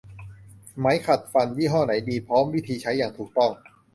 [0.79, 3.51] ไหมขัดฟันยี่ห้อไหนดี พร้อมวิธีใช้อย่างถูกต้อง